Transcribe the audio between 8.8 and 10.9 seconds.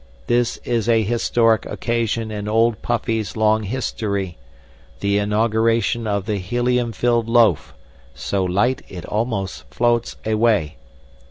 It Almost Floats Away!')